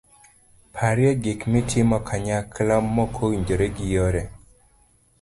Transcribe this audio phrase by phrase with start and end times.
[0.75, 4.23] parye gik mitimo kanyakla mokowinjre gi yore